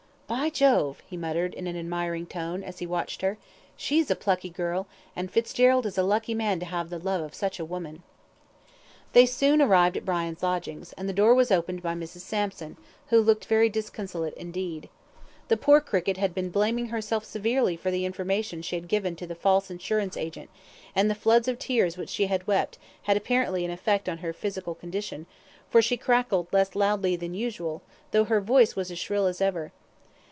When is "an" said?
1.67-1.75, 23.71-23.73